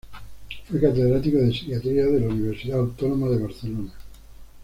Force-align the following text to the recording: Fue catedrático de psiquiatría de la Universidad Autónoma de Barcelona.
Fue 0.67 0.81
catedrático 0.81 1.37
de 1.37 1.51
psiquiatría 1.51 2.07
de 2.07 2.21
la 2.21 2.27
Universidad 2.29 2.79
Autónoma 2.79 3.29
de 3.29 3.37
Barcelona. 3.43 3.93